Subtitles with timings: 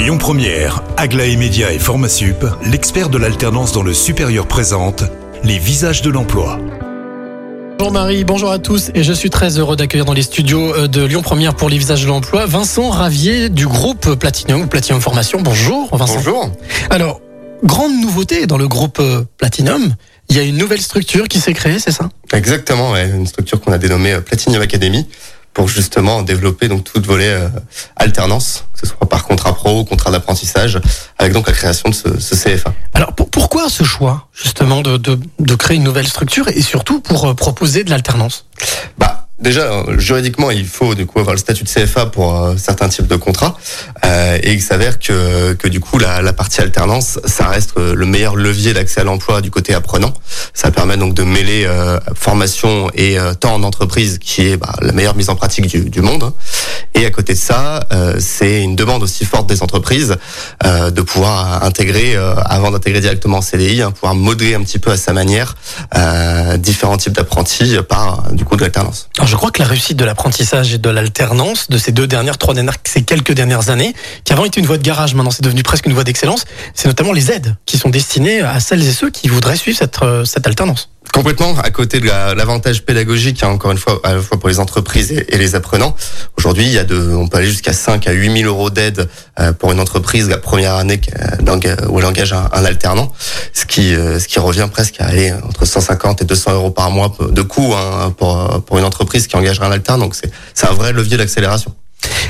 [0.00, 5.04] Lyon Première, Aglaé Média et Formasup, l'expert de l'alternance dans le supérieur présente
[5.44, 6.58] les visages de l'emploi.
[7.78, 10.88] Bonjour Marie, bonjour à tous et je suis très heureux d'accueillir dans les studios euh,
[10.88, 15.42] de Lyon Première pour les visages de l'emploi Vincent Ravier du groupe Platinum, Platinum Formation.
[15.42, 16.14] Bonjour Vincent.
[16.14, 16.50] Bonjour.
[16.88, 17.20] Alors,
[17.62, 19.94] grande nouveauté dans le groupe euh, Platinum,
[20.30, 22.08] il y a une nouvelle structure qui s'est créée, c'est ça?
[22.32, 25.06] Exactement, ouais, une structure qu'on a dénommée euh, Platinum Academy
[25.60, 27.48] pour justement développer donc tout volet euh,
[27.96, 30.80] alternance, que ce soit par contrat pro ou contrat d'apprentissage,
[31.18, 32.72] avec donc la création de ce, ce CFA.
[32.94, 37.02] Alors pour- pourquoi ce choix justement de, de, de créer une nouvelle structure et surtout
[37.02, 38.46] pour euh, proposer de l'alternance?
[38.96, 42.56] Bah déjà euh, juridiquement il faut du coup avoir le statut de CFA pour euh,
[42.56, 43.54] certains types de contrats
[44.10, 47.94] euh, et il s'avère que que du coup la, la partie alternance ça reste euh,
[47.94, 50.12] le meilleur levier d'accès à l'emploi du côté apprenant.
[50.54, 54.74] Ça permet donc de mêler euh, formation et euh, temps en entreprise qui est bah,
[54.80, 56.32] la meilleure mise en pratique du, du monde.
[56.94, 60.16] Et à côté de ça, euh, c'est une demande aussi forte des entreprises
[60.64, 64.96] de pouvoir intégrer, avant d'intégrer directement en CDI, hein, pouvoir modeler un petit peu à
[64.96, 65.54] sa manière
[66.58, 69.08] différents types d'apprentis par du coup de l'alternance.
[69.18, 72.38] Alors je crois que la réussite de l'apprentissage et de l'alternance de ces deux dernières,
[72.38, 75.42] trois dernières, ces quelques dernières années, qui avant était une voie de garage, maintenant c'est
[75.44, 78.92] devenu presque une voie d'excellence, c'est notamment les aides qui sont destinées à celles et
[78.92, 80.88] ceux qui voudraient suivre cette, euh, cette alternance.
[81.14, 84.48] Complètement, à côté de la- l'avantage pédagogique, hein, encore une fois, à la fois pour
[84.48, 85.96] les entreprises et, les apprenants.
[86.38, 89.08] Aujourd'hui, il y a de, on peut aller jusqu'à 5 à 8 000 euros d'aide
[89.40, 91.00] euh, pour une entreprise la première année
[91.46, 93.10] enga- où elle engage un, alternant,
[93.52, 96.90] ce qui, euh, ce qui revient presque à aller entre 150 et 200 euros par
[96.92, 100.04] mois de coût hein, pour, pour une entreprise qui engagerait un alternant.
[100.04, 101.74] Donc c'est un vrai levier d'accélération.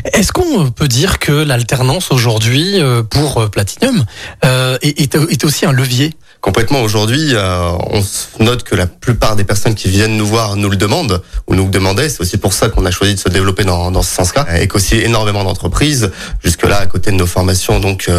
[0.04, 4.04] Est-ce qu'on peut dire que l'alternance aujourd'hui euh, pour euh, Platinum
[4.44, 6.14] euh, est, aussi un levier?
[6.40, 6.80] Complètement.
[6.80, 8.02] Aujourd'hui, on
[8.44, 11.64] note que la plupart des personnes qui viennent nous voir nous le demandent ou nous
[11.64, 12.08] le demandaient.
[12.08, 14.46] C'est aussi pour ça qu'on a choisi de se développer dans, dans ce sens-là.
[14.58, 16.10] Et qu'aussi énormément d'entreprises,
[16.42, 18.10] jusque-là, à côté de nos formations donc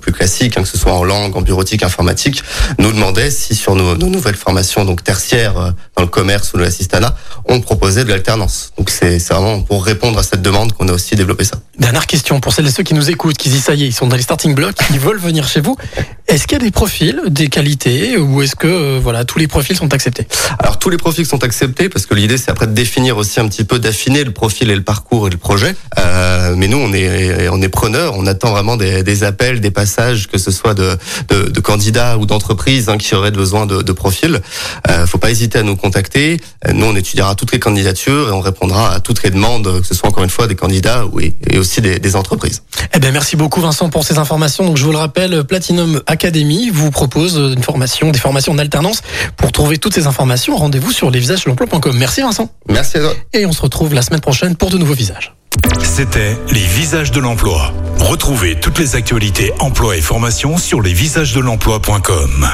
[0.00, 2.44] plus classiques, hein, que ce soit en langue, en bureautique, informatique,
[2.78, 7.16] nous demandaient si sur nos, nos nouvelles formations donc tertiaires dans le commerce ou l'assistanat,
[7.46, 8.70] on proposait de l'alternance.
[8.78, 11.56] Donc c'est vraiment pour répondre à cette demande qu'on a aussi développé ça.
[11.78, 13.92] Dernière question pour celles et ceux qui nous écoutent, qui disent ça y est, ils
[13.92, 15.76] sont dans les starting blocks, ils veulent venir chez vous.
[16.36, 19.46] Est-ce qu'il y a des profils, des qualités, ou est-ce que euh, voilà tous les
[19.46, 20.28] profils sont acceptés?
[20.58, 23.48] Alors tous les profils sont acceptés parce que l'idée c'est après de définir aussi un
[23.48, 25.74] petit peu d'affiner le profil et le parcours et le projet.
[25.98, 29.70] Euh, mais nous on est on est preneurs, on attend vraiment des, des appels, des
[29.70, 30.98] passages, que ce soit de,
[31.30, 34.42] de, de candidats ou d'entreprises hein, qui auraient besoin de, de profils.
[34.90, 36.38] Euh, faut pas hésiter à nous contacter.
[36.70, 39.94] Nous on étudiera toutes les candidatures et on répondra à toutes les demandes, que ce
[39.94, 42.60] soit encore une fois des candidats ou et, et aussi des, des entreprises.
[42.92, 44.66] Eh bien, merci beaucoup Vincent pour ces informations.
[44.66, 46.25] Donc, je vous le rappelle, Platinum Academy
[46.72, 49.02] vous propose une formation, des formations en alternance.
[49.36, 51.96] Pour trouver toutes ces informations, rendez-vous sur lesvisagesdelemploi.com.
[51.96, 52.50] Merci Vincent.
[52.68, 53.14] Merci à toi.
[53.32, 55.34] Et on se retrouve la semaine prochaine pour de nouveaux visages.
[55.82, 57.72] C'était les visages de l'emploi.
[57.98, 62.48] Retrouvez toutes les actualités emploi et formation sur lesvisagesdelemploi.com.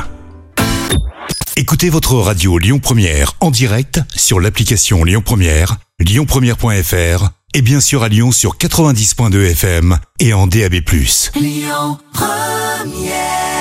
[1.56, 8.02] Écoutez votre radio Lyon Première en direct sur l'application Lyon Première, lyonpremière.fr et bien sûr
[8.02, 10.76] à Lyon sur 90.2 FM et en DAB+.
[11.34, 13.51] Lyon Première